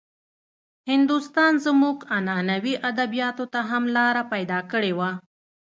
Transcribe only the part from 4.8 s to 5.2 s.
وه.